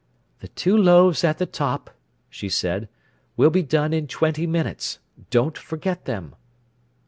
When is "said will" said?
2.49-3.51